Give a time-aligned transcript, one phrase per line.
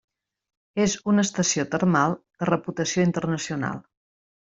[0.85, 3.83] És una estació termal de reputació internacional.